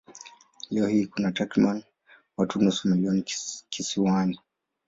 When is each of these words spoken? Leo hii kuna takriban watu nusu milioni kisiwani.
Leo 0.69 0.87
hii 0.87 1.05
kuna 1.07 1.31
takriban 1.31 1.83
watu 2.37 2.61
nusu 2.61 2.87
milioni 2.87 3.23
kisiwani. 3.69 4.39